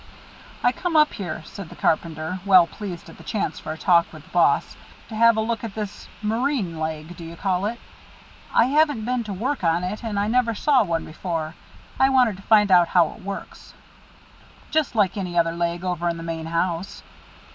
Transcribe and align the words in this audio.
"I 0.63 0.71
come 0.71 0.95
up 0.95 1.13
here," 1.13 1.43
said 1.45 1.69
the 1.69 1.75
carpenter, 1.75 2.39
well 2.43 2.65
pleased 2.65 3.07
at 3.07 3.19
the 3.19 3.23
chance 3.23 3.59
for 3.59 3.71
a 3.71 3.77
talk 3.77 4.11
with 4.11 4.23
the 4.23 4.31
boss, 4.31 4.75
"to 5.09 5.15
have 5.15 5.37
a 5.37 5.41
look 5.41 5.63
at 5.63 5.75
this 5.75 6.07
marine 6.23 6.79
leg, 6.79 7.15
do 7.15 7.23
you 7.23 7.35
call 7.35 7.67
it? 7.67 7.79
I 8.51 8.65
haven't 8.65 9.05
been 9.05 9.23
to 9.25 9.31
work 9.31 9.63
on 9.63 9.83
it, 9.83 10.01
and 10.03 10.17
I 10.19 10.25
never 10.27 10.55
saw 10.55 10.81
one 10.83 11.05
before. 11.05 11.53
I 11.99 12.09
wanted 12.09 12.37
to 12.37 12.41
find 12.41 12.71
out 12.71 12.87
how 12.87 13.09
it 13.11 13.21
works." 13.23 13.75
"Just 14.71 14.95
like 14.95 15.17
any 15.17 15.37
other 15.37 15.53
leg 15.55 15.83
over 15.85 16.09
in 16.09 16.17
the 16.17 16.23
main 16.23 16.47
house. 16.47 17.03